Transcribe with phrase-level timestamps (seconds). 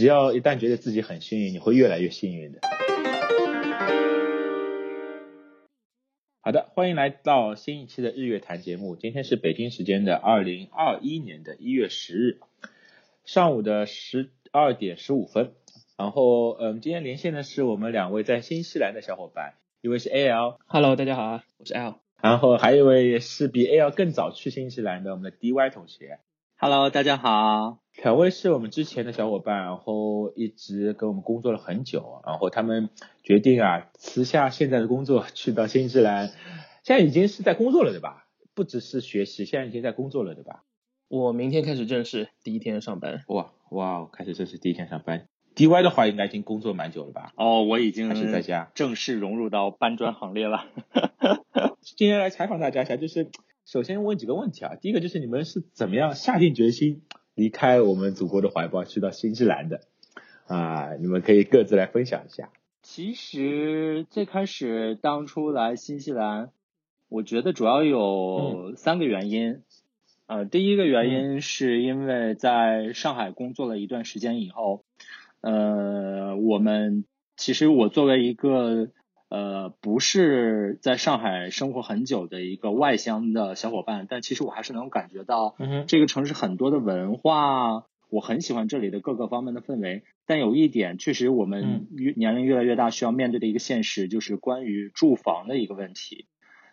[0.00, 2.60] 只要一旦觉得自己很幸运，你会越来越幸运的。
[6.40, 8.96] 好的，欢迎来到新一期的日月谈节目。
[8.96, 12.40] 今天是北京时间的二零二一年的一月十日
[13.26, 15.52] 上午的十二点十五分。
[15.98, 21.96] 然后，嗯，今天连线的是我们两位在新西兰的小伙伴，一位是 A L，Hello，大家好啊，我是 L。
[22.22, 26.20] 然后还有一位是比 A L 更早去新西兰的我们的 D Y 同学
[26.62, 27.78] ，Hello，大家好。
[28.04, 32.90] 两位是我们之前的小伙伴，然后一直跟我们工作了很久，然后他们
[33.22, 36.28] 决定啊辞下现在的工作，去到新西兰，
[36.84, 38.26] 现在已经是在工作了，对吧？
[38.52, 40.64] 不只是学习，现在已经在工作了，对吧？
[41.08, 43.24] 我明天开始正式第一天上班。
[43.28, 45.28] 哇哇，开始正式第一天上班。
[45.54, 47.32] D Y 的话应该已经工作蛮久了吧？
[47.36, 50.66] 哦，我已经还是在家，正式融入到搬砖行列了。
[51.96, 53.30] 今天来采访大家一下，就是
[53.70, 54.74] 首先问几个问题啊。
[54.74, 57.02] 第一个就是你们是怎么样下定决心
[57.36, 59.82] 离开我们祖国的怀抱，去到新西兰的？
[60.48, 62.50] 啊，你们可以各自来分享一下。
[62.82, 66.50] 其实最开始当初来新西兰，
[67.08, 69.62] 我觉得主要有三个原因。
[70.26, 74.82] 呃，第一个原因是因为在上海工作了一段时间以后。
[75.42, 77.04] 呃，我们
[77.36, 78.88] 其实我作为一个
[79.30, 90.02] 呃不是在上海生活很久的一个外乡的小伙伴，但其实我还是能感觉到这个城市很多的文化，我很喜欢这里的各个方面的氛围。
[90.26, 96.26] 但有一点，确实我们越年龄越来越大，需要面对的一个现实就是关于住房的一个问题。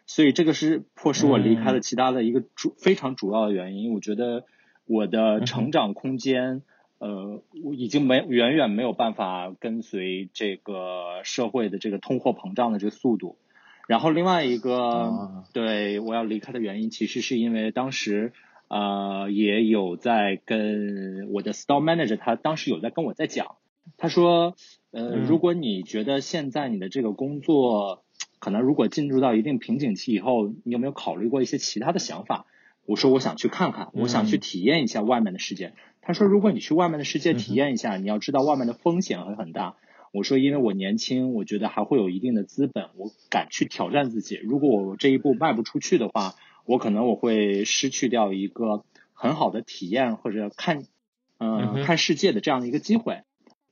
[0.08, 3.94] 所以这个是迫使我离开了其他的一个主非常主要的原因。
[3.94, 4.46] 我觉得
[4.86, 6.64] 我的成长空间。
[7.00, 13.38] 呃，我已经没远远没有办法跟随这个社会的这个通货膨胀的这个速度。
[13.88, 18.34] 然后另外一个对我要离开的原因，其实是因为当时
[18.68, 23.56] 呃也有在跟我的 store manager，他当时有在跟我在讲，
[23.98, 24.56] 他说
[24.92, 28.04] 呃如果你觉得现在你的这个工作
[28.40, 32.46] 可能如果进入到一定瓶颈期以后，你有没有考虑过一些其他的想法？
[32.88, 35.74] 我说我想去看看，我想去体验一下外面的世界。
[36.02, 39.76] 他说：“如果你去外面的世界体验一下，你要知道外面的风险会很大。”
[40.14, 44.40] 我说：“因为我年轻，我觉得还会有一定的资本，我敢去挑战自己。
[44.42, 50.86] 如果我这一步迈不出去的话，我可能我会失去掉一个很好的体验或者看，
[51.40, 53.24] 嗯，看世界的这样的一个机会。”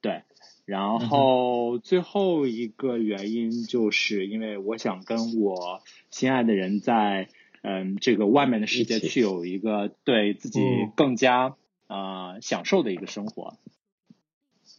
[0.01, 0.23] 对。
[0.65, 7.29] 然后最后一个原因就是因为我想跟我心爱的人在
[7.65, 10.59] 嗯这个外面的世界去有一个对自己
[10.95, 11.55] 更加。
[11.87, 13.59] 啊，享受的一个生活。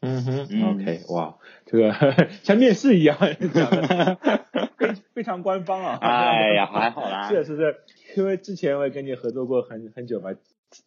[0.00, 1.94] 嗯哼，OK，哇，这个
[2.42, 4.18] 像面试一样讲的，
[4.76, 5.98] 非非常官方啊。
[6.00, 7.28] 哎呀，还好啦。
[7.30, 7.76] 是是是，
[8.16, 10.30] 因为之前我也跟你合作过很很久嘛，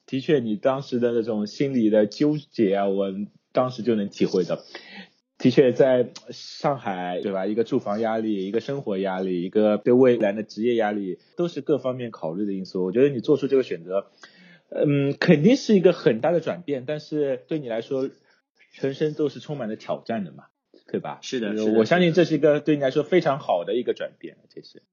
[0.06, 3.14] 的确，你当时的那种心理的纠结啊，我
[3.54, 4.58] 当时就能体会到。
[5.40, 7.48] 的确，在上海，对吧？
[7.48, 12.84] 一个住房压力，一个生活压力，一个对未来的职业压力，都是各方面考虑的因素。
[12.84, 14.12] 我觉得你做出这个选择。
[14.72, 18.08] 嗯，肯定是一个很大的转变，但是对你来说，
[18.74, 20.44] 人生都是充满了挑战的嘛，
[20.92, 21.18] 对吧？
[21.24, 24.84] 是的，我相信这是一个对你来说非常好的一个转变，这是。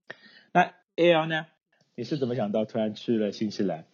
[0.52, 1.46] 那 A L 呢？
[1.94, 3.84] 你是怎么想到突然去了新西兰？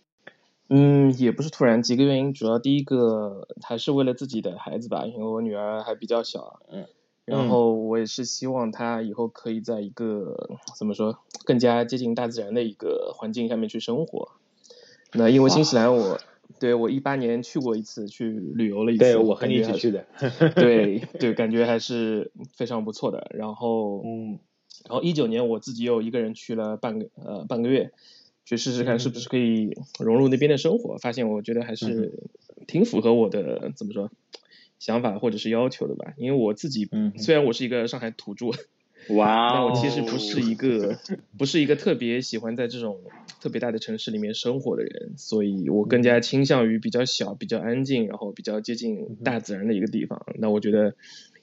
[0.75, 6.87] 嗯，也不是突然，几个原因，主要第一个还是为了自己的孩子吧，因为我女儿还比较小，嗯，
[7.27, 14.31] 然后我也是希望她以后可以在一个怎么说更加接近大自然的一个环境下面去生活。
[15.12, 16.19] 那因为新西兰，我
[16.59, 20.06] 对我一八年去过一次，去旅游了一次，对我和你一起去的，
[20.55, 23.31] 对对，感觉还是非常不错的。
[23.34, 24.38] 然后，嗯，
[24.88, 27.93] 然后一九年我自己又一个人去了半个呃半个月，
[28.44, 32.30] 去试试看是不是可以融入那边的生活，发现我觉得还是
[32.66, 34.10] 挺符合我的怎么说
[34.78, 36.14] 想法或者是要求的吧。
[36.16, 36.88] 因为我自己
[37.19, 38.47] 虽然我是一个上海土著。
[39.08, 39.52] 哇！
[39.52, 40.97] 那我其实不是一个，
[41.36, 43.00] 不是一个特别喜欢在这种
[43.41, 50.25] 特别大的城市里面生活的人，所以我更加倾向于比较小、比较安静，然后比较接近大自然的一个地方。
[50.38, 50.94] 那我觉得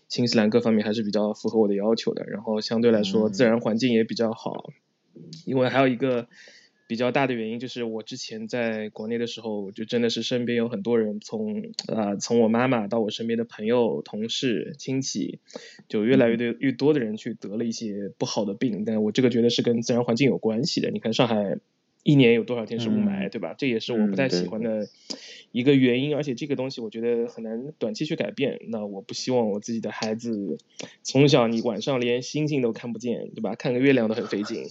[0.07, 4.71] 新西兰各方面还是比较符合我的要求的，然后相对来说自然环境也比较好，
[5.45, 6.29] 因为还有一个。
[6.89, 15.37] 比较大的原因就是我之前在国内的时候，就真的是身边有很多人，从啊从我妈妈到我身边的朋友、同事、亲戚，
[15.87, 18.85] 就越来越多越多的人去得了一些不好的病。
[18.85, 20.89] 但我这个觉得是跟自然环境有关系的。
[20.89, 21.59] 你看上海
[22.01, 23.53] 一年有多少天是雾霾，对吧？
[23.55, 24.87] 这也是我不太喜欢的
[25.51, 26.15] 一个原因。
[26.15, 28.61] 而且这个东西我觉得很难短期去改变。
[28.69, 30.57] 那我不希望我自己的孩子
[31.03, 33.53] 从小你晚上连星星都看不见，对吧？
[33.53, 34.65] 看个月亮都很费劲。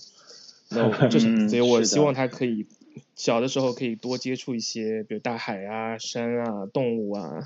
[0.73, 2.67] 那我就是，所以我希望他可以
[3.15, 7.43] 小的时候可以多接触一些，比如大海啊、山啊、动物啊，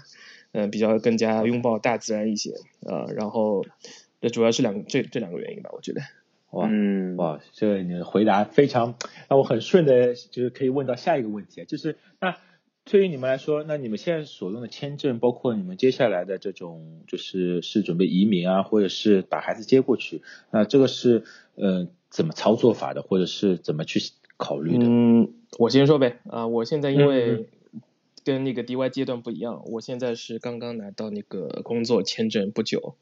[0.52, 3.64] 嗯、比较更加拥抱大自然一些，呃，然后
[4.20, 6.00] 这主要是两个这这两个原因吧，我觉得。
[6.50, 8.96] 哇嗯，哇，这个你的回答非常
[9.28, 12.36] 让我很顺的，就是可以问到下一个问题，就是那
[12.84, 20.20] 对于你们来说，那你们现在所用的签证，包括你们接下来的这种，就是是准备移民啊，或者是把孩子接过去，
[20.50, 21.24] 那这个是
[21.54, 23.98] 呃怎么操作法的，或者是怎么去
[24.36, 24.86] 考虑的？
[24.86, 27.46] 嗯，我先说呗，啊、我现在因嗯为
[28.22, 32.96] 跟那个 DY 阶段不一样，我现在是刚刚拿到那个工作签证不久，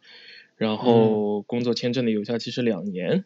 [0.57, 3.25] 然嗯后工作签证的有效期是两年。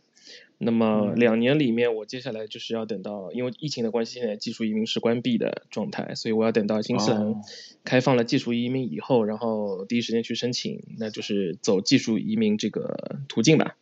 [0.57, 7.41] 那么嗯两年里面，我接下来就是要等到，因为疫情的关系，现在技术移民是关闭的状态，所以我要等到新西兰哦
[7.83, 13.77] 开放了技术移民以后，然后第一时间去申请，那就是走技术移民这个途径吧。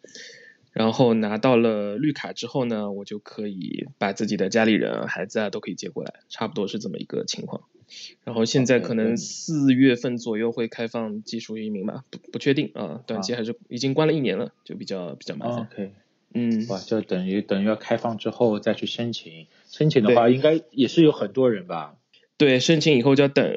[0.73, 7.63] 然后拿到了绿卡之后呢，我就可以把自己的家里人啊、孩子啊都可以接过来，差不多是这么一个情况。
[8.25, 15.59] 然后现在可嗯能四月份左右会开放技术移民吧，不不确定啊，短期还是已经关了一年了，就比较比较麻烦。
[15.59, 15.93] 哦 OK，
[16.33, 21.97] 嗯，哇，就等于等于要开放之后再去申请，申请的话应该也是有很多人吧？
[22.39, 23.53] 对，申请以后就要等，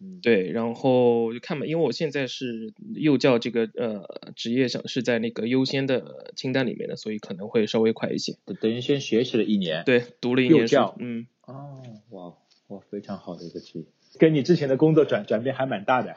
[0.00, 4.04] 嗯，对，然后就看吧，因为我现在是幼教这个呃
[4.36, 8.36] 职业上是在那个优先的清单里面的，所以可能会稍微快一些。
[8.44, 9.82] 等等于先学习了一年。
[9.84, 12.34] 对，读了一年书幼教，嗯，哦，哇
[12.68, 13.84] 哇，非常好的一个职业，
[14.18, 16.14] 跟你之前的工作转转变还蛮大的。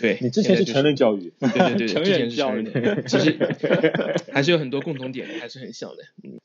[0.00, 2.64] 对 你之前是成人教育，对对对， 成人教育，
[3.06, 3.38] 其实
[4.32, 6.02] 还是有很多共同点的，还是很像的。
[6.22, 6.40] 嗯，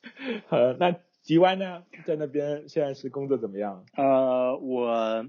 [0.50, 3.84] 呃，那吉湾呢，在那边现在是工作怎么样？
[3.98, 5.26] 呃，我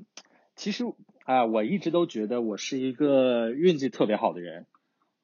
[0.61, 0.85] 其实
[1.25, 4.67] 啊、我一直都觉得我是一个运气特别好的人。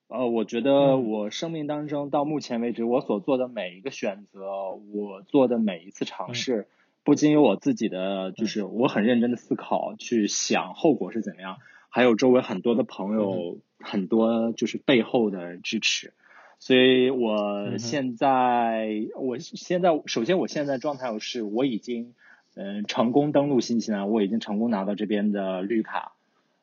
[0.08, 1.10] 呃，我觉得嗯。
[1.10, 6.68] 我生命当中到目前为止，我所做的每一个选择，我做的每一次尝试，
[7.04, 11.58] 不仅有我自己的，就是我很认真的思考，去想后果是怎么样，
[11.90, 16.14] 还有周围很多的朋友，很多就是背后的支持。
[16.60, 22.14] 所以嗯我现在，我现在首先我现在状态是我已经
[22.56, 26.14] 嗯、成功登陆新西兰，我已经成功拿到这边的绿卡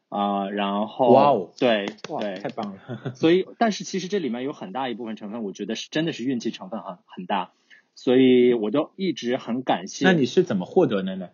[0.09, 3.13] 啊、然后哇哦对哇，对，太棒了！
[3.15, 7.51] 所以，但是其实这里面有很大一部分成分，我觉得是真的是运气成分很很大，
[7.95, 10.05] 所以我都一直很感谢。
[10.05, 11.29] 那你是怎么获得的呢？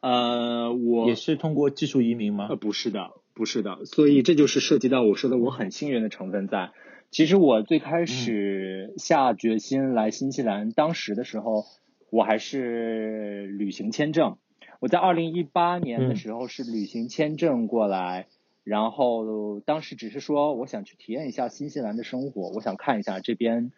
[0.00, 2.56] 呃，我也是通过技术移民吗呃，？
[2.56, 6.72] 不是的，不是的，所以这就是涉及到我说的我很幸运的成分在。
[7.10, 11.64] 其实我最开始下决心来新西兰，当时的时候
[12.12, 14.36] 我还是旅行签证。
[14.80, 18.26] 我在二零一八年的嗯时候是旅行签证过来，
[18.64, 23.72] 然后当时只是说我想去体验一下新西兰的生活，我想看一下这边，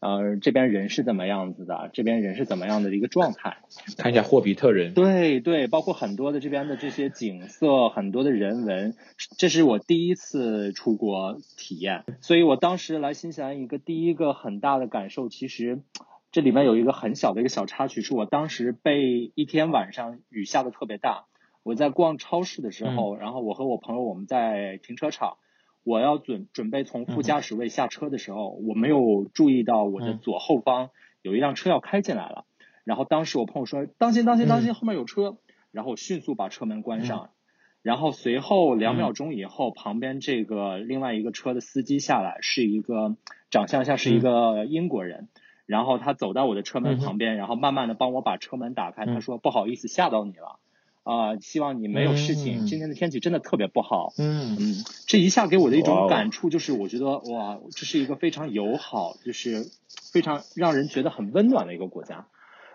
[0.00, 3.56] 呃，这边人是怎么样子的，这边人是怎么样的一个状态。
[3.96, 4.92] 看一下霍比特人。
[4.92, 8.94] 对对，包括很多的这边的这些景色，很多的人文，
[9.38, 15.78] 这是我第一次出国体验，所以我当时来新西兰一个第一个很大的感受，其实
[16.30, 21.24] 这里面有一个很小的一个小插曲，是我当时被一天晚上雨下的特别大，
[21.62, 25.36] 我在逛超市的时候，然后我和我朋友我们在停车场。
[25.84, 30.90] 我要准准备从副驾驶位下车的时候，我没有注意到我的嗯左后方
[31.22, 32.44] 有一辆车要开进来了。
[32.84, 35.38] 然后当时我朋友说：“当心，当心，当心，嗯后面有车。”
[35.72, 37.30] 然后我迅速把车门关上。
[37.80, 43.16] 然后随后两秒钟以后，旁边这个另外一个车的司机下来，是一个
[43.50, 45.28] 长相像是一个英国人。
[45.68, 49.04] 然后他走到我的车门旁边，然后慢慢的帮我把车门打开。
[49.04, 50.58] 嗯他说：“不好意思，吓到你了。
[51.02, 52.64] 啊、希望你没有事情。
[52.64, 54.74] 嗯今天的天气真的特别不好。”嗯嗯，
[55.06, 59.66] 这一下给我的一种感触就是，我觉得哇，这是一个非常友好，就是
[60.10, 62.26] 非常让人觉得很温暖的一个国家。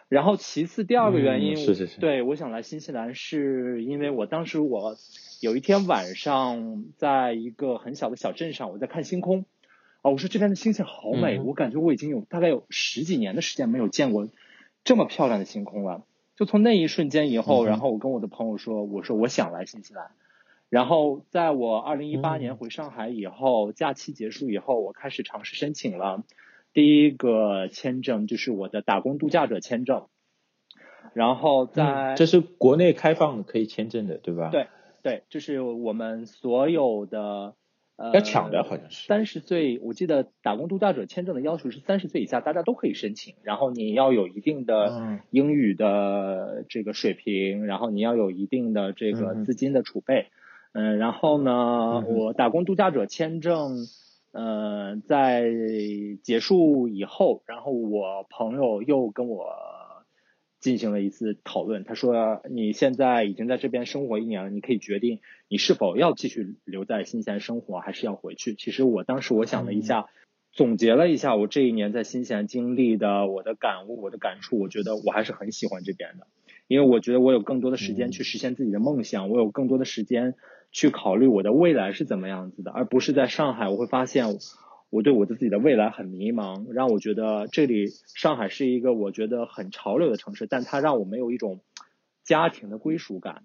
[0.07, 4.95] 然后其次第二个原因，嗯是是是对我想来新西兰，是因为我当时我
[5.41, 9.45] 有一天晚上在一个很小的小镇上，我在看星空。
[10.03, 14.27] 啊，我说这边的星星好美，嗯我感觉我已经有大概有十几年的时间没有见过
[14.83, 16.03] 这么漂亮的星空了。
[16.35, 20.11] 就从那一瞬间以后，然后我跟我的朋友说，我说我想来新西兰。
[20.69, 26.23] 然后在我二零一八嗯年回上海以后，假期结束以后，我开始尝试申请了
[26.73, 30.07] 第一个签证，就是我的打工度假者签证。
[31.13, 34.49] 然后在、嗯这是国内开放可以签证的，对吧？
[34.49, 34.67] 对
[35.03, 37.55] 对，就是我们所有的呃
[38.11, 39.07] 要抢的好像是。
[39.07, 45.19] 三十岁，我记得打工度假者签证的要求是三十岁以下大家都可以申请，然后你要有一定的嗯。
[45.29, 50.27] 英语的这个水平，然后你要有一定的这个资金的储备，
[50.73, 53.85] 嗯，然后呢，嗯我打工度假者签证。
[54.35, 55.47] 呃，在
[56.23, 59.45] 结束以后，然后我朋友又跟我
[60.63, 61.83] 进行了一次讨论。
[61.83, 70.05] 他说：“你现在已经在这边生活一年了，你可以决定你是否要继续留在新西兰生活，还是要回去。”其实我当时我想了一下，
[70.53, 76.27] 总结了一下我这一年在新西兰经历的我的感悟、我的感触，我觉得我还是很喜欢这边的，
[76.69, 80.35] 因为我觉得我有更多的时间去实现自己的梦想，我有更多的时间
[80.71, 84.39] 去考虑我的未来是怎么样子的，而不是在上海，我会发现。
[84.93, 91.61] 我对我的自己的未来很迷茫，让我觉得这里上海是一个我觉得很潮流的城市，但它让我没有一种
[92.23, 93.41] 家庭的归属感。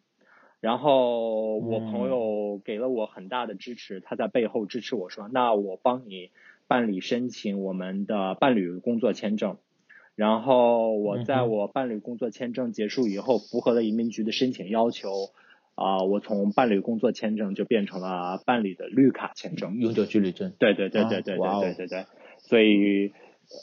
[0.60, 6.32] 然后我朋友给了我很大的支持，他在背后支持我说：“那我帮你
[6.66, 9.56] 办理申请我们的伴侣工作签证。”
[10.16, 15.30] 然后我在我伴侣工作签证结束以后，符合了移民局的申请要求。
[15.78, 20.52] 啊，我从伴侣工作签证就变成了伴侣的绿卡签证，永久居留证。
[20.58, 22.04] 对对对对对对对对对，
[22.38, 23.12] 所以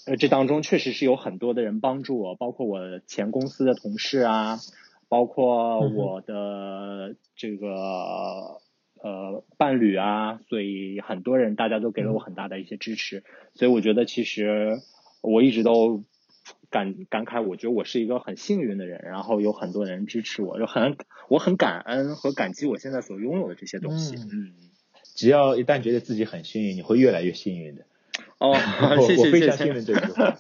[0.07, 4.60] 呃，这当中确实是有很多的人帮助我，包括我前公司的同事啊，
[5.10, 7.67] 包括我的这个
[9.03, 14.79] 呃伴侣啊，所以很多人大家都给了我很大的一些支持，所以我觉得其实
[15.22, 16.05] 我一直都。
[16.69, 20.97] 感感慨，我觉得我是一个很幸运的人，然后有很多人支持我，就很
[21.29, 24.15] 我很感恩和感激我现在所拥有的这些东西。
[24.15, 24.53] 嗯，
[25.15, 27.85] 只要一旦觉得自己很幸运，你会越来越幸运的。
[28.37, 28.53] 哦，
[29.07, 30.37] 谢谢我非常信任这句话，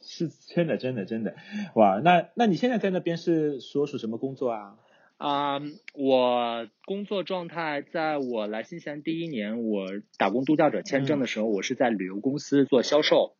[0.00, 1.34] 是真的，真的，真的。
[1.74, 4.76] 哇，那那你现在在那边是所属什么工作啊？
[5.18, 5.60] 啊，
[5.94, 13.34] 我工作状态，在我来新西兰第一年，我打工度假者签证的时候，我是在旅游公司做销售。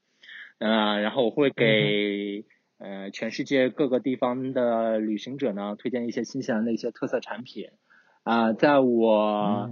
[0.62, 2.44] 呃，然后我会给
[2.78, 7.70] 呃全世界各个地方的旅行者呢推荐一些新西兰的一些特色产品。
[8.22, 9.68] 啊，在我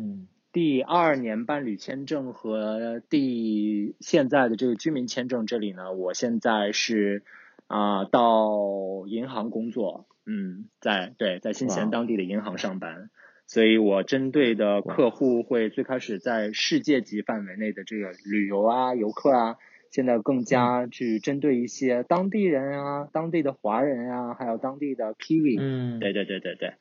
[0.50, 7.22] 第二年办理签证和第现在的这个居民签证这里呢，我现在是
[7.68, 13.10] 啊到银行工作，嗯，在对在新西兰当地的银行上班，
[13.46, 19.56] 所以我针对的客户会最开始在世界级范围内的这个旅游啊游客啊。
[19.90, 25.58] 现在更加去针对一些当地人啊，当地的华人啊，还有当地的 Kiwi。
[25.60, 26.74] 嗯，对对对对对。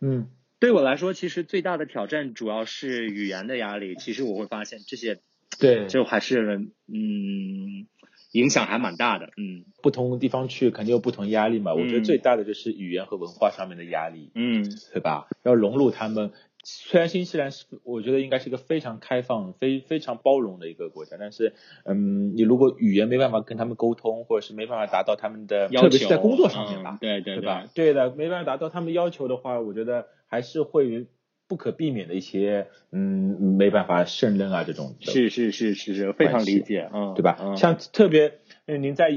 [0.00, 3.94] 嗯，对我来说，其实最大的挑战主要是语言的压力。
[3.96, 5.20] 其实我会发现这些，
[5.60, 7.86] 对，就还是嗯，
[8.32, 9.26] 影响还蛮大的。
[9.36, 11.74] 嗯，不同地方去肯定有不同压力嘛。
[11.74, 14.30] 我觉得最大的就是语言和文化上面的压力。
[14.34, 15.28] 嗯，对吧？
[15.42, 16.32] 要融入他们。
[16.64, 21.54] 虽然新西兰是，我觉得应该是一个非常开放、非非常包容的一个国家，但是，
[21.84, 27.64] 嗯，你如果语言没办法跟他们沟通，或者是没办法达到他们的，特别是在工作上面吧，对对对吧？
[27.74, 31.06] 对的，没办法达到他们要求的话，我觉得还是会
[31.48, 34.94] 不可避免的一些，嗯，没办法胜任啊这种。
[35.00, 37.56] 是是是是是，非常理解，嗯，对吧？
[37.56, 38.34] 像特别，
[38.66, 39.10] 嗯您在。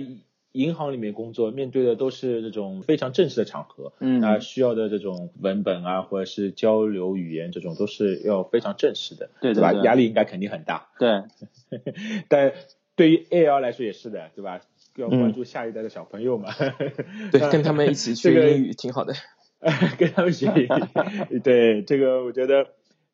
[0.55, 9.73] 银行里面工作，面对的都是这种非常正式的场合，嗯，啊，需要的这种文本啊，或者是交流语言，这种都是要非常正式的，对对吧？
[9.83, 11.23] 压力应该肯定很大，对。
[12.29, 12.53] 但
[12.95, 14.61] 对于 A L 来说也是的，对吧？
[14.95, 16.49] 要关注下一代的小朋友嘛，
[17.31, 19.13] 对，跟他们一起学英语挺好的，
[19.99, 20.49] 跟他们学，
[21.43, 22.67] 对，这个我觉得。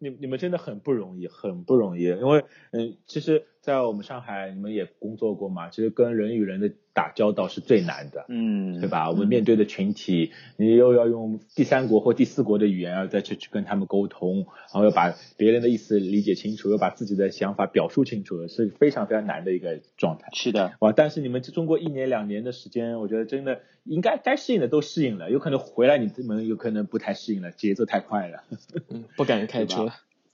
[0.04, 9.08] 你你们真的很不容易，很不容易，因为嗯，其实，在我们上海，你们也工作过嘛，其实跟人与人的打交道是最难的，嗯，对吧？
[9.10, 20.30] 我们面对的群体，你又要用第三国或第四国的语言，要再去去跟他们沟通，然后要把别人的意思理解清楚，要把自己的想法表述清楚，是非常非常难的一个状态。
[20.34, 20.92] 是的，哇！
[20.92, 28.44] 但是你们中国一年两年的时间，我觉得真的应该该适应的都适应了，有可能回来你们有可能不太适应了，节奏太快了，
[28.90, 29.92] 嗯，不敢开车。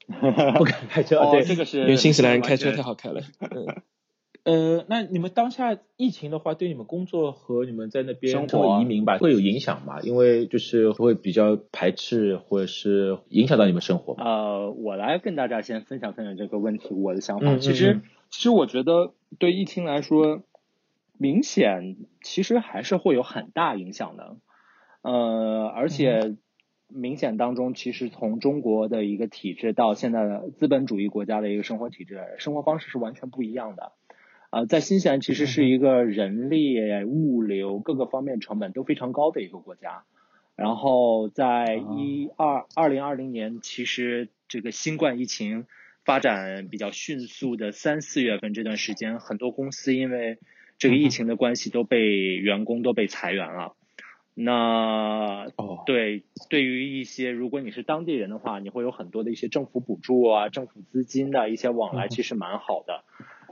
[0.58, 3.22] 不敢开车，对，这个是因为新西兰开车太好开了。
[4.46, 10.00] 呃，那你们当下疫情的话，对你们工作和你们在那边生活移民吧，会有影响吗？
[10.04, 14.14] 因为就是会比较排斥，或者是影响到你们生活。
[14.14, 17.58] 呃，我来跟大家先分享分享这个问题，我的想法。
[17.58, 18.00] 其实，
[18.30, 20.42] 其实我觉得对疫情来说，
[21.18, 24.38] 明显其实还是会有很大影响的。
[25.02, 26.38] 呃，而且。
[26.90, 33.92] 明显当中，其实从中国的一个体制到现在的资本主义国家的一个生活体制，生活方式是完全不一样的。
[34.50, 40.06] 呃，在新西兰其实是一个人力、物流各个方面成本都非常高的一个国家。
[40.56, 45.66] 然后在一二二零二零年，其实这个新冠疫情
[46.06, 50.40] 发展比较迅速的三四月份这段时间，很多公司因为
[50.78, 52.00] 这个疫情的关系都被
[52.38, 53.76] 员工都被裁员了。
[54.40, 63.04] 那哦，对，对于一些如果你是当地人的话，你会有很多的一些政府补助啊，政府资金的一些往来，其实蛮好的。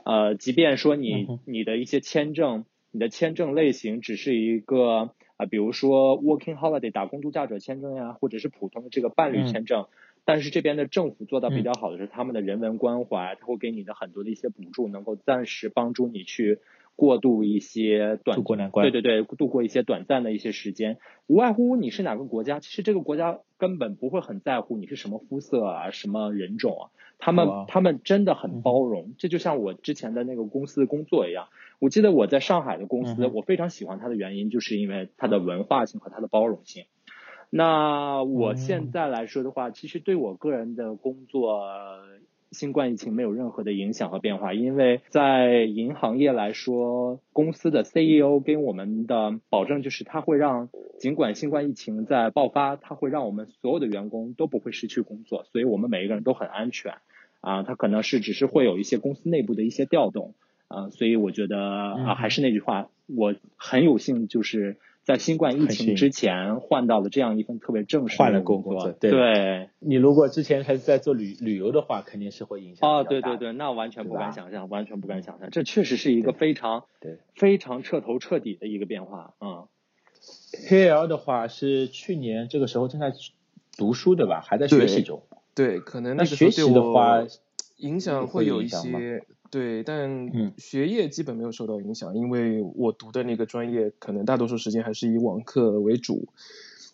[0.05, 9.87] 呃，即便说你你的一些签证，你的签证类型只是一个啊，比如说 working holiday 打工度假者签证呀，或者是普通的这个伴侣签证。
[10.23, 16.59] 但是这边的政府做到比较好的是，他们的人文关怀，他会给你的很多的一些补助，能够暂时帮助你去
[16.95, 18.89] 过渡一些短过难关。
[18.89, 20.97] 对对对，度过一些短暂的一些时间。
[21.27, 26.83] 无外乎你是哪个国家，其实这个国家根本不会很在乎你是什么肤色啊，什么人种啊，
[27.17, 29.13] 他们他们真的很包容。
[29.17, 31.47] 这就像我之前的那个公司的工作一样，
[31.79, 36.85] 我记得我在上海的公司，我非常喜欢它的原因，就是因为它的文化性和它的包容性。
[37.49, 41.61] 那我现在来说的话，其实对我个人的工作，
[42.55, 56.93] 新冠疫情没有任何的影响和变化，因为在银行业来说，公司的 CEO 给我们的保证就是他会让，尽管新冠疫情在爆发，他会让我们所有的员工都不会失去工作，所以我们每一个人都很安全。
[57.41, 60.33] 啊，他可能是只是会有一些公司内部的一些调动，
[60.69, 64.77] 啊，所以我觉得啊，还是那句话，我很有幸就是。
[65.05, 69.69] 在新冠疫情之前换到了这样一份特别正式的工作，对。
[69.79, 72.89] 你如果之前还是在做旅旅游的话，肯定是会影响。
[72.89, 79.67] 哦，对对对，那完全不敢想象，完全不敢想象，这确实是一个非常对非常彻头彻底的一个变化嗯。
[80.67, 83.13] K L 的话是去年这个时候正在
[83.77, 84.41] 读书对吧？
[84.41, 85.21] 还在学习中。
[85.53, 87.23] 对，可能那学习的话
[87.77, 89.23] 影响会有一些。
[89.55, 96.27] 对，但学业基本没有受到影响，因为我读的那个专业可能大多数时间还是以网课为主，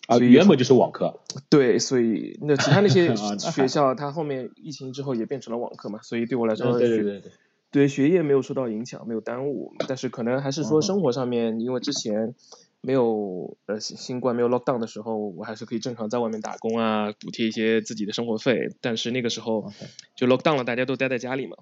[0.06, 1.20] 啊，原本就是网课。
[1.50, 7.32] 对，所以那其他那些 学校，它后面疫情之后也变成了网课嘛，所以对我来说，对对对对，
[7.72, 12.36] 对学业没有受到影响，没有耽误，但是可能还是说生活上面，因为之前
[12.82, 19.72] 没有呃新冠没有 lock down 的时候，我还是可以正常在外面打工啊，补贴一些自己的生活费，但是那个时候
[20.16, 21.58] 就 lock down 了，大家都待在家里嘛。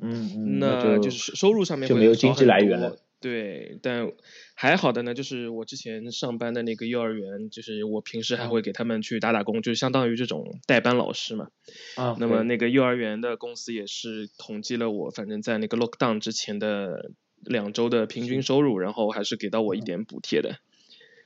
[0.00, 2.98] 嗯，那就是收入上面就没有经济来源了。
[3.20, 4.12] 对，但
[4.54, 11.48] 还好的呢，就是我之前上班的那个幼儿园，就是我平时还会给他们去打打工，就相当于这种代班老师嘛。
[11.96, 12.14] 啊。
[12.20, 20.56] 那么那个幼儿园的公司也是统计了我，反正在那个 lockdown 之前的两周的平均收入，然后还是给到我一点补贴的。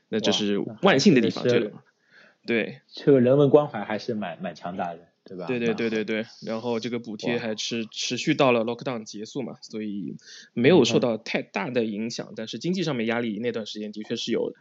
[0.09, 1.73] 那就是万幸的地方，这个。
[2.47, 2.81] 对。
[2.87, 5.01] 这个人文关怀还是蛮蛮强大的。
[5.29, 5.47] 对吧？
[5.47, 10.17] 对对对对对，然后这个补贴还持持续到了 lockdown 结束嘛，所以
[10.55, 14.57] 没有受到太大的影响，但是经济上面压力那段时间的确是有的，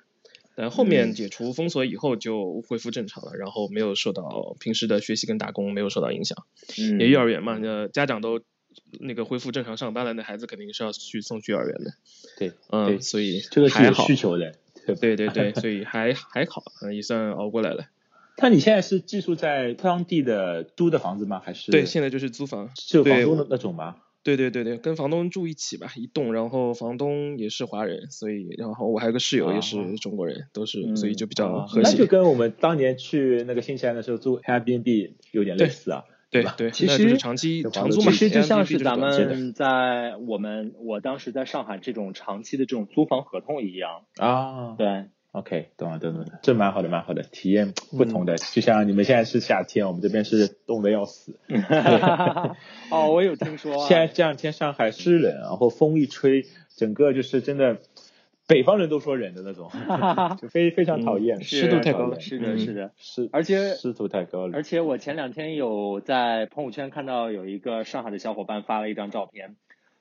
[0.56, 6.46] 但后面解除封锁以后就恢复正常了，然后没有受到平时的学习跟打工没有受到影响，
[6.78, 8.42] 嗯，也幼儿园嘛，那家长都
[9.00, 11.92] 那个恢复正常上班了，那孩子肯定是要去送去幼儿园的，
[12.38, 14.54] 对，嗯，所以这个是有需求的，
[15.00, 17.86] 对对对，所以 还还好，嗯，也算熬过来了。
[18.42, 21.42] 那你现在是寄宿在当地的租的房子吗？
[21.44, 23.96] 还是对，现在就是租房，是房东的那种吗？
[24.24, 31.90] 对对对对，跟房东住一起吧，一栋，然后房东也是华人，所以然后我还有个室友也是中国人，都是，所以就比较和谐。
[31.92, 45.06] 那就跟我们当年去那个新西兰的时候住 Airbnb 有点类似啊，对对， 其实长期长租嘛，其实就像是咱们在我们我当时在上海这种长期的这种租房合同一样啊，对。
[45.32, 51.38] OK，懂了懂了，这蛮好的蛮好的，体验不同的，就像你们现在是夏天，我们这边是冻得要死。
[52.90, 53.88] 哦，我有听说。
[53.88, 57.78] 现在这两天上海湿冷，然后风一吹，整个就是真的，
[58.48, 59.70] 北方人都说冷的那种，
[60.42, 62.20] 就非非常讨厌，湿度太高了。
[62.20, 64.54] 是的，是的，湿，而且湿度太高了。
[64.56, 69.56] 而且我前两天有在朋友圈看到有一个上海的小伙伴发了一张照片。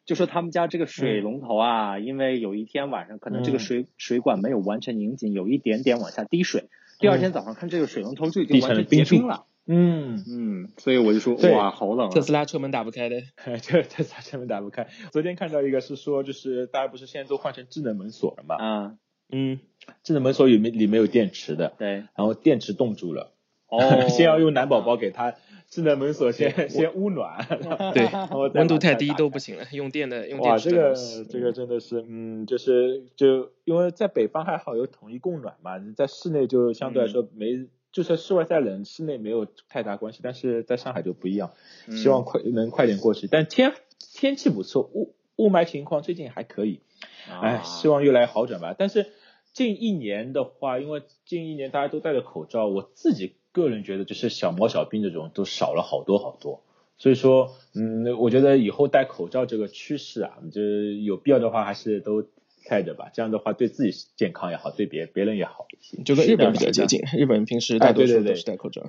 [0.07, 6.71] 就说他们家这个水龙头啊，因为有一天晚上可能这个水水管没有完全拧紧，有一点点往下滴水。
[6.99, 9.45] 第二天早上看这个水龙头就已经完全结冰了。
[9.66, 12.09] 嗯嗯，所以我就说哇，好冷。
[12.11, 13.23] 特斯拉车门打不开的，
[13.61, 14.87] 这 特斯拉车门打不开。
[15.11, 18.55] 昨天看到一个是说，就是大家不是现在都换成智能门锁了嘛？
[18.55, 18.95] 啊，
[19.29, 19.59] 嗯，
[20.05, 23.33] 智能门锁里面里面有电池的，对，然后电池冻住了，
[23.66, 25.35] 哦， 先要用暖宝宝给它。
[25.69, 27.45] 智能门锁先先捂暖，
[27.93, 28.09] 对，
[28.55, 30.51] 温度太低都不行了，用电的用电。
[30.53, 30.95] 哇，这个
[31.29, 41.53] 这个真的是，嗯，就是就因为在北方还好有统一供暖嘛，在室内就相对来说没，就算室外再冷，室内没有太大关系，但是在上海就不一样，
[41.91, 43.27] 希望快能快点过去。
[43.27, 43.73] 但天
[44.15, 46.81] 天气不错，雾雾霾情况最近还可以，
[47.29, 48.75] 哎，希望越来越好转吧。
[48.79, 49.07] 但是
[49.53, 53.35] 近一年的话，因为近一年大家都戴着口罩，我自己。
[53.62, 56.62] 个人觉得就是小毛小病这种都少了好多好多，
[56.99, 62.27] 所以说，嗯，我觉得以后戴口罩这个趋势啊，就有必要的话还是都
[62.69, 65.66] 戴着吧，这样的话对自己健康也好，对别别人也好。
[66.05, 68.83] 就跟日本比较接近，日本平时大多数都是戴口罩。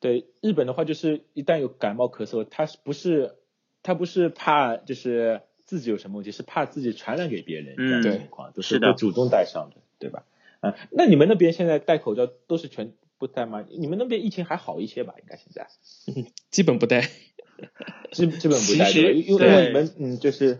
[0.00, 3.34] 对日本的话，就是一旦有感冒咳嗽，他是不是
[3.82, 10.24] 他不是怕就是自己有什么问题，是怕自己传染给别人这样的情况，都是会主动戴上的，对吧？
[10.60, 13.64] 啊，那你们那边现在戴口罩都是全不戴吗？
[13.70, 15.14] 你们那边疫情还好一些吧？
[15.18, 15.68] 应该现在
[16.50, 17.02] 基本不戴。
[18.10, 20.58] 基基本不戴，其实因为因为你们嗯就是。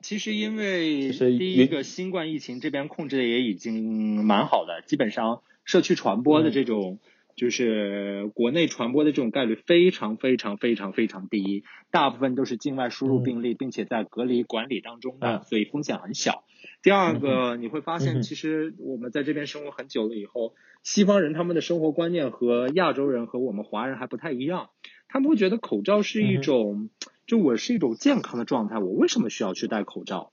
[0.00, 6.98] 其实因为第一个新冠疫情这边控制的也已经蛮好的，基本上社区传播的这种。
[7.38, 16.42] 就是国内传播的这种概率非常非常非常非常低，大部分都是境外输入病例，并且在隔离管理当中的，所以风险很小。
[16.82, 24.70] 第二个，你会发现，其实我们在这边生活很久了以后，西方人他们的生活观念和亚洲人和我们华人还不太一样，
[25.06, 26.90] 他们会觉得口罩是一种，
[27.24, 30.32] 就我是一种健康的状态，我为什么需要去戴口罩？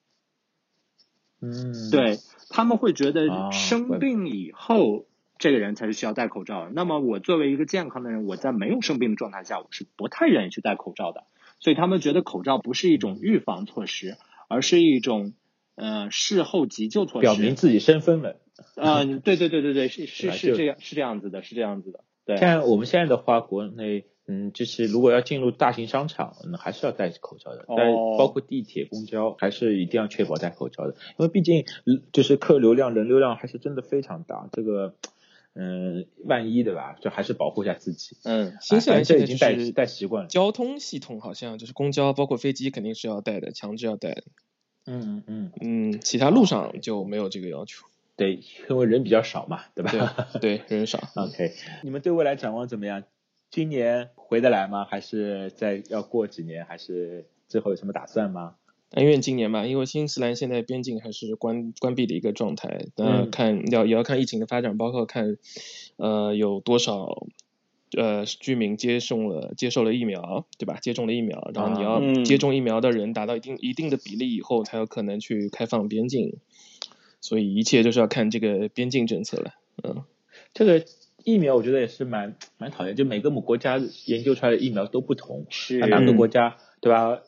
[1.39, 2.17] 嗯，对
[2.49, 5.05] 他们会觉得生病以后。
[5.45, 6.71] 这个人才是需要戴口罩的。
[6.73, 11.25] 那么我作为一个健康的人，我在没有生病的状态下，我是不太愿意去戴口罩的。
[11.59, 14.17] 所以他们觉得口罩不是一种预防措施，
[14.49, 15.33] 而是一种
[15.75, 18.37] 呃事后急救措施，表明自己身份了。
[18.75, 21.99] 嗯，对对对对对，是 是是这样，是这样子的，是这样子的。
[22.25, 27.65] 对，像我们现在的话，国内嗯，就是如果要进入大型商场，那还是要戴口罩的。
[27.67, 31.65] 但包括地铁、公交，还是一定要确保戴口罩的，因为毕竟
[32.11, 34.49] 就是客流量、人流量还是真的非常大。
[34.51, 34.95] 这个。
[35.55, 36.97] 嗯，万一对吧？
[37.01, 38.17] 就还是保护一下自己。
[38.23, 40.29] 嗯，新西兰这已经带带习惯了。
[40.29, 44.23] 交通系统好像就是公交，包括飞机肯定是要带的，强制要带。
[44.85, 47.87] 嗯嗯嗯，其他路上就没有这个要求。
[48.17, 48.39] 对，
[48.69, 50.27] 因为人比较少嘛，对吧？
[50.39, 50.99] 对，人少。
[51.15, 53.03] OK，你们对未来展望怎么样？
[53.49, 54.85] 今年回得来吗？
[54.85, 56.65] 还是再要过几年？
[56.65, 58.55] 还是最后有什么打算吗？
[58.95, 65.35] 但愿今年嘛，因为新西兰现在边境还是关关闭的一个状态，那看要也要看疫情的发展，包括看
[65.97, 67.27] 呃有多少
[67.97, 70.79] 呃居民接种了接受了疫苗，对吧？
[70.81, 76.37] 接种了疫苗，然后你要接种疫苗的人达到一定一定的比例以后，才有可能去开放边境，
[77.19, 79.55] 所以一切就是要看这个边境政策了。
[79.83, 80.05] 嗯，
[80.53, 80.85] 这个
[81.25, 87.19] 疫苗我觉得也是蛮蛮讨厌，就每个母国家研究出来的疫苗都不同，是哪个国家对吧？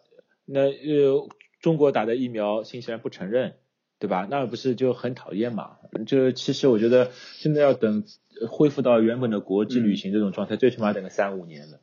[0.46, 1.28] 那呃。
[1.60, 3.56] 中国打的疫苗，新西兰不承认，
[4.00, 4.28] 对吧？
[4.30, 5.78] 那不是就很讨厌嘛？
[6.06, 8.04] 就其实我觉得现在要等
[8.48, 11.80] 恢复到原本的国际旅行这种状态，最起码等个三五年了。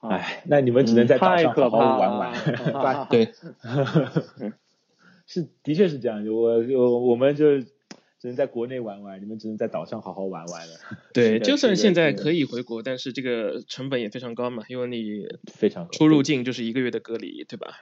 [0.00, 2.32] 哎，那你们只能在岛上好好玩玩。
[3.10, 3.32] 对，
[5.26, 6.24] 是的确是这样。
[6.28, 10.74] 我我我们就只能在国内玩玩，你们只能在岛上好好玩玩了。
[11.12, 17.74] 对，就算现在可以回国，但是这个成本也非常高嘛，因为你非常出入境就是一个月的隔离，对吧？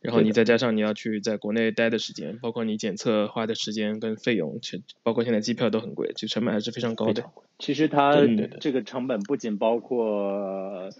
[0.00, 7.24] 然后你再加上你要去在国内待的时间，包括你检测花的时间跟费用，全包括现在机票都很贵，就成本还是非常高的。
[7.58, 8.14] 其实它
[8.60, 10.90] 这个成本不仅包括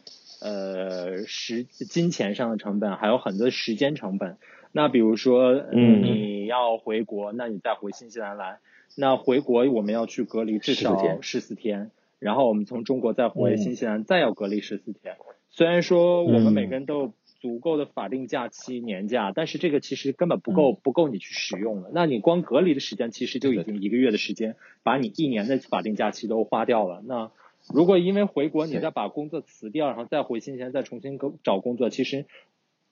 [0.41, 4.39] 呃时金钱上的成本，还有很多时间成本。
[4.73, 8.59] 那比如说你要回国，那你再回新西兰来，
[8.97, 15.15] 那回国我们要去隔离至少十四天，然后我们从中国再回新西兰再要隔离十四天。
[15.51, 17.13] 虽然说我们每个人都。
[17.47, 21.91] 足够的法定假期年假，但是这个其实根本不够，不够你去使用了。
[21.95, 27.03] 那你光隔离的时间，其实就已经一个月的时间，把你一年的法定假期都花掉了。
[27.07, 27.31] 那
[27.73, 32.27] 如果因为回国，你再把工作辞掉，然后再回新西兰再重新找工作，其实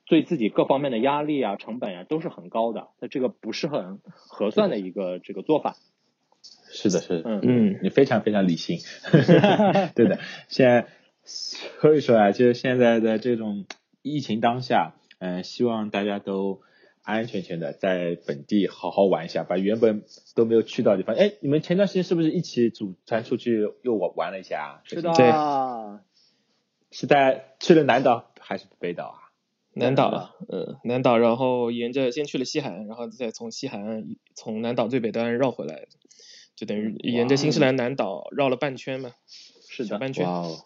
[0.06, 2.86] 对自己各方面的压力啊、成本啊都是很高的。
[3.00, 5.74] 那这个不是很合算的一个这个做法。
[6.70, 8.78] 是的，是的，嗯嗯，你非常非常理性。
[9.96, 10.86] 对的，现在
[11.24, 13.64] 所以说啊，就是现在的这种。
[14.04, 16.60] 疫情当下，嗯，希望大家都
[17.02, 21.16] 安安全全的在本地好好玩一下，把原本都没有去到的地方。
[21.16, 24.82] 哎，你们前段时间是不是一起组团出去又玩玩了一下啊？
[24.84, 26.04] 是的，
[26.90, 29.16] 是在去了南岛还是北岛啊？
[29.72, 35.88] 南岛，嗯，南岛，然后沿着先去了西海岸，然后再从西海岸从南岛最北端绕回来，
[36.54, 39.12] 就等于沿着新西兰南岛绕了半圈嘛。
[39.70, 40.26] 是的，半圈。
[40.26, 40.56] 哇哦，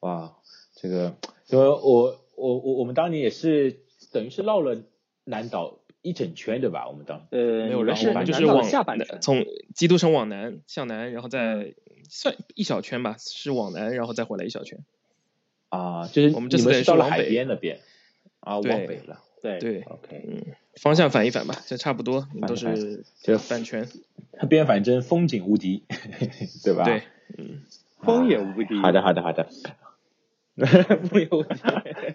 [0.00, 0.36] 哇，
[0.74, 1.14] 这个
[1.48, 2.21] 因为我。
[2.42, 3.80] 我我我们当年也是
[4.12, 4.82] 等于是绕了
[5.24, 6.88] 南岛一整圈对吧？
[6.88, 8.84] 我们当呃没有绕，我们就是往下
[9.20, 11.74] 从基督城往南向南，然后再
[12.08, 14.80] 算一小圈吧，是往南然后再回来一小圈。
[15.68, 17.78] 啊，就是我们这次是到了海边那边
[18.40, 19.22] 啊，往北了。
[19.40, 23.88] 对对，OK，嗯，方向反一反吧，这差不多，都是这半圈。
[24.38, 25.82] 它边反正风景无敌，
[26.62, 26.84] 对吧？
[26.84, 27.02] 对，
[27.38, 27.62] 嗯，
[28.00, 28.76] 风也无敌。
[28.80, 29.48] 好的好的好的。
[31.10, 31.44] 不有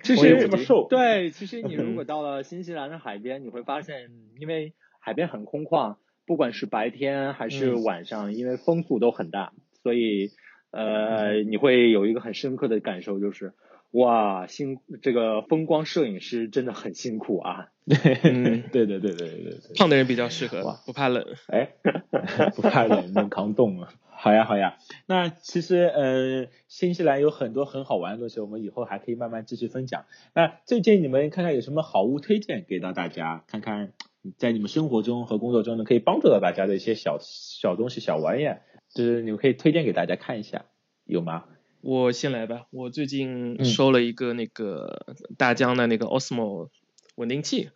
[0.04, 0.88] 其实这么瘦。
[0.89, 5.95] 对，其实你如果到了新西兰的海边，你会发现，因为海边很空旷，
[6.26, 10.32] 不管是白天还是晚上，因为风速都很大，所以
[10.71, 13.54] 呃，你会有一个很深刻的感受，就是
[13.91, 17.69] 哇，辛这个风光摄影师真的很辛苦啊。
[17.88, 21.26] 嗯，对对对对对对，胖的人比较适合哇，不怕冷。
[21.47, 21.69] 哎，
[22.56, 23.93] 不怕冷，能扛冻啊。
[24.19, 30.06] 好呀好呀，那其实呃，新西兰有很多很好玩的东西，我们以后还可以慢慢继续分享。
[30.34, 33.93] 那最近你们看看有什么好物推荐给到大家，看看
[34.38, 40.65] 在你们生活中和工作中呢，可以帮助到大家的一些小小东西、小玩意儿，就是你们可以推荐给大家看一下，
[41.06, 41.45] 有吗？
[41.82, 46.69] 我先来吧，我最近嗯收了一个那个大疆的那个 Osmo
[47.15, 47.69] 稳定器，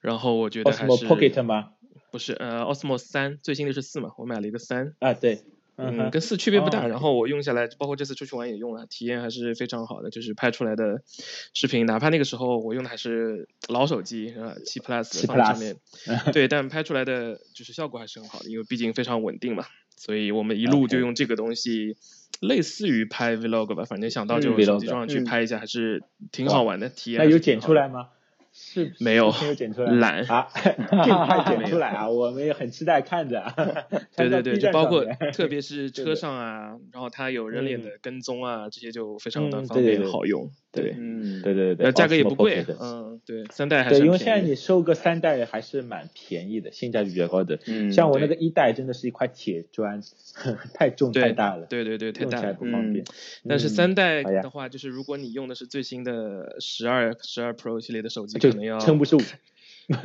[0.00, 1.70] 然后我觉得还 Osmo 是 Pocket 吗？
[2.10, 5.44] 不是呃 Osmo 三，最新的是四嘛，我买了一个三，啊，对，
[5.80, 6.84] 嗯，跟四区别不大。
[6.84, 10.10] 哦然后我用下来，包括这次出去玩也用了，体验还是非常好的。
[10.10, 11.02] 就是拍出来的
[11.54, 15.76] 视频，哪怕那个时候我用的还是老手机，啊，七 Plus 放在上面，
[16.32, 19.64] 对， 但拍出来的就是效果还是很好的，因为毕竟非常稳定嘛。
[19.96, 21.96] 所以我们一路就用这个东西，
[22.40, 27.22] 类似于拍 Vlog 吧，反正想到就嗯手机上去嗯拍一下，还是挺好玩的体验。
[27.22, 27.86] 那有剪出来？
[27.88, 28.08] 吗？
[28.72, 30.46] 是没有是有剪出来懒啊，
[31.04, 32.08] 尽快剪出来啊！
[32.08, 33.42] 我们也很期待看着。
[34.16, 40.48] 对对对，就包括特别别是 车上啊，然后它有人脸的跟踪啊，这些就非常的嗯方便好用。
[40.72, 47.58] 对，嗯，对对对，呃，价格也不贵嗯，对，三代还对，是因为现在你收个三代还是蛮便宜的，性价比比较高的。
[47.66, 50.00] 嗯像我那个一代真的是一块铁砖，
[50.74, 52.54] 太重太大了，对对对，太大了。
[52.54, 53.04] 不方便。
[53.48, 59.18] 但是嗯三代的话，就是如果你用的是最新的十二十二 Pro 系列的手机，可能要撑不住。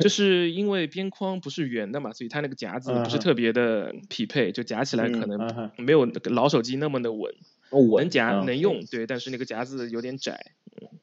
[0.00, 7.36] 就是因为边框不是圆的嘛，所以它那个夹子不是特别的匹配，就夹起来可嗯能没有老手机那么的稳，哦
[7.70, 10.52] 我能夹嗯能用，对，但是那个夹子有点窄。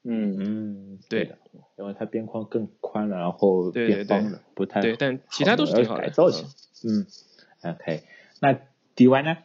[0.03, 1.37] 嗯嗯，对的，
[1.77, 6.01] 因为它边框更宽了，然后对对对变方了，不太对，但其他都是要挺好的。
[6.03, 6.45] 改造一下。
[6.85, 7.05] 嗯
[7.63, 8.03] ，OK，
[8.41, 8.59] 那
[8.95, 9.37] DY 呢？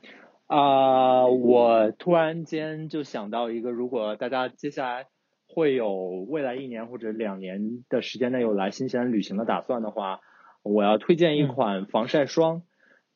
[0.47, 5.07] 啊、我突然间就想到一个，如果大家接下来
[5.47, 5.93] 会有
[6.29, 10.21] 未来一年或者两年的时间内有来新西兰旅行的打算的话，
[10.63, 12.63] 我要推荐一嗯款防晒霜。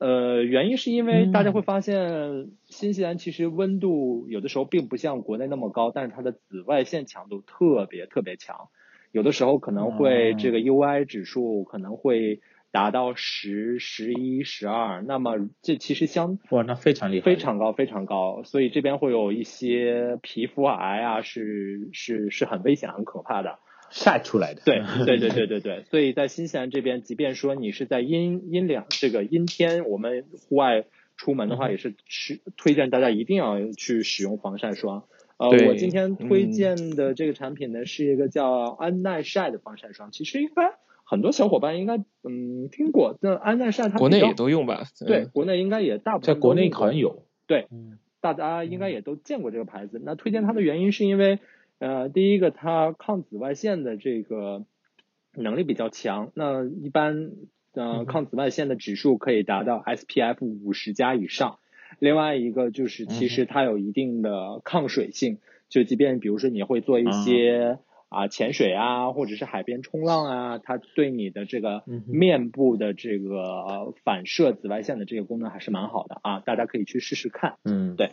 [0.03, 8.69] 呃，原因是因为大家会发现，新西兰其实温度有的时候并不像国内那么高，但是它的紫外线强度特别特别强，
[9.13, 12.41] 有的时候可能会哦这个 UI 指数可能会
[12.73, 23.61] 达到十、十一、十二，那么这其实相哇，那非常厉害，非常高，非常高，所以这边会有一些皮肤癌啊，是是是很危险、很可怕的。
[23.93, 24.63] 晒出来的。
[24.65, 35.05] 对对对对对对，所以在新西兰这边，即便说你是在阴阴凉这个阴天，我们户外出门的话，嗯也是是推荐大家一定要去使用防晒霜。
[35.37, 40.73] 呃，我今天推嗯荐的这个产品呢，是一个叫安耐晒的防晒霜，其实应该
[41.05, 43.19] 很多小伙伴应该嗯听过。
[43.21, 44.85] 那安耐晒它国内也都用吧？
[45.07, 47.25] 对，嗯，国内应该也大部分在国内分都用过好像有。
[47.47, 50.01] 对嗯大家应该也都见过这个牌子。
[50.05, 51.41] 那推荐它的原因是因为，
[51.83, 54.65] 呃，第一个它抗紫外线的这个
[55.35, 56.31] 能力比较强。
[56.37, 57.33] 那一般，
[57.73, 61.59] 呃，嗯抗紫外线的指数可以达到 SPF 五十加以上。
[61.99, 77.57] 另外一个就是，其实它有一定的抗水性，就即便比如说你会做一些啊潜水啊，或者是海边冲浪啊，它对你的这个面部的这个呃反射紫外线的这个功能还是蛮好的啊，大家可以去试试看。
[77.65, 78.13] 嗯，对。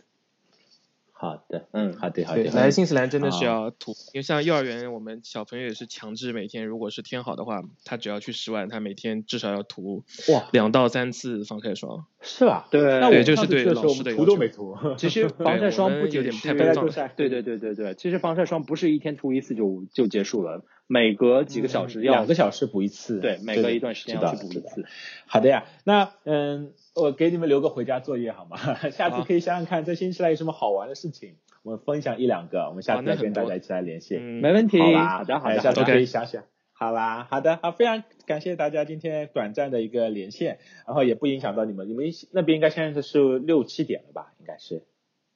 [1.22, 2.52] 好的，嗯好的，好对，的。
[2.52, 12.06] 来新西兰真的是啊要涂，因为像幼儿园，我们小朋友也是强制每天，如果是天好的话，他只要去室外，他每天至少要涂哇，两到三次防晒霜。
[12.22, 12.68] 是吧？
[12.70, 14.78] 对那我就是对上次去的时候老师的要求涂都没涂。
[14.98, 23.20] 其实防晒霜不仅是太悲壮了晒对对对对对，其实防晒霜不是一天涂一次就就结束了，每隔几个小时要、两个小时补一次。
[23.20, 24.86] 对，每隔一段时间要去补一次。
[25.28, 28.58] 好的呀，那 嗯，我给你们留个回家作业好吗？
[28.92, 34.18] 下次可以想想看，在新西兰有什么好玩的事情，我们分享一两个，我们下次再跟大家一起来联系。
[34.20, 36.44] 嗯，没问题，好的，好的下次可以想想。
[36.80, 44.32] 好啦，好的，好，非常感谢大家今天短暂的一个连线，然后也不影响到你们，你们那边应该现在是六七点了吧？
[44.40, 44.84] 应该是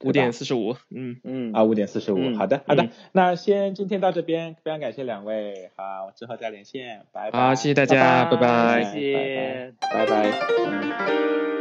[0.06, 2.17] 五点四十五，嗯，嗯啊，五点四十五。
[2.17, 7.38] 嗯好的，好的嗯，那先今天到这边，非常感谢两位，好，之后再连线，拜拜。
[7.38, 9.73] 好，谢谢大家，拜拜拜谢谢。
[9.82, 10.32] 拜拜。
[10.65, 11.52] 嗯。